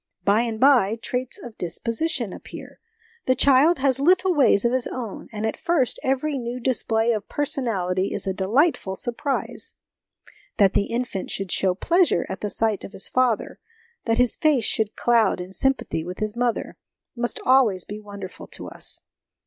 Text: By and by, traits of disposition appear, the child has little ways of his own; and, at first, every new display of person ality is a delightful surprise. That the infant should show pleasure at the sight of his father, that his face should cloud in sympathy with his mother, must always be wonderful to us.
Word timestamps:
By 0.23 0.41
and 0.41 0.59
by, 0.59 0.95
traits 0.95 1.37
of 1.37 1.59
disposition 1.59 2.33
appear, 2.33 2.79
the 3.27 3.35
child 3.35 3.77
has 3.77 3.99
little 3.99 4.33
ways 4.33 4.65
of 4.65 4.71
his 4.71 4.87
own; 4.87 5.27
and, 5.31 5.45
at 5.45 5.55
first, 5.55 5.99
every 6.01 6.39
new 6.39 6.59
display 6.59 7.11
of 7.11 7.29
person 7.29 7.65
ality 7.65 8.11
is 8.11 8.25
a 8.25 8.33
delightful 8.33 8.95
surprise. 8.95 9.75
That 10.57 10.73
the 10.73 10.85
infant 10.85 11.29
should 11.29 11.51
show 11.51 11.75
pleasure 11.75 12.25
at 12.29 12.41
the 12.41 12.49
sight 12.49 12.83
of 12.83 12.93
his 12.93 13.09
father, 13.09 13.59
that 14.05 14.17
his 14.17 14.35
face 14.35 14.65
should 14.65 14.95
cloud 14.95 15.39
in 15.39 15.51
sympathy 15.51 16.03
with 16.03 16.17
his 16.17 16.35
mother, 16.35 16.77
must 17.15 17.39
always 17.45 17.85
be 17.85 17.99
wonderful 17.99 18.47
to 18.47 18.69
us. 18.69 19.01